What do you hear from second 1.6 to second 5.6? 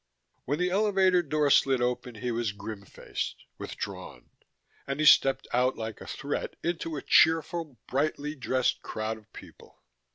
open he was grim faced, withdrawn, and he stepped